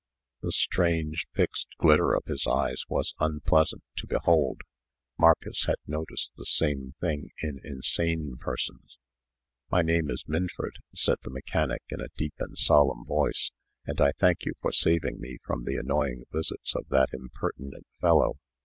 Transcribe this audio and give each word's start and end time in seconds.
The 0.41 0.51
strange, 0.51 1.27
fixed 1.35 1.67
glitter 1.77 2.15
of 2.15 2.23
his 2.25 2.47
eyes 2.47 2.81
was 2.89 3.13
unpleasant 3.19 3.83
to 3.97 4.07
behold. 4.07 4.61
Marcus 5.19 5.65
had 5.67 5.75
noticed 5.85 6.31
the 6.35 6.45
same 6.47 6.95
thing 6.99 7.29
in 7.43 7.59
insane 7.63 8.37
persons. 8.39 8.97
"My 9.69 9.83
name 9.83 10.09
is 10.09 10.23
Minford," 10.27 10.79
said 10.95 11.19
the 11.21 11.29
mechanic, 11.29 11.83
in 11.89 12.01
a 12.01 12.07
deep 12.17 12.33
and 12.39 12.57
solemn 12.57 13.05
voice, 13.05 13.51
"and 13.85 14.01
I 14.01 14.13
thank 14.13 14.43
you 14.43 14.53
for 14.59 14.71
saving 14.71 15.19
me 15.21 15.37
from 15.43 15.65
the 15.65 15.75
annoying 15.77 16.23
visits 16.31 16.73
of 16.75 16.87
that 16.89 17.09
impertinent 17.13 17.85
fellow. 17.99 18.39